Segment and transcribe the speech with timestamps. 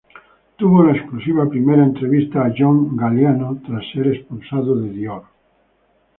[0.55, 5.25] Tuvo la exclusiva primera entrevista a John Galliano tras ser expulsado de Dior.